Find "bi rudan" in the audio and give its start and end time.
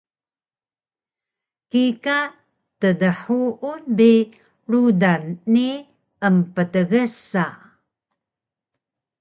3.97-5.23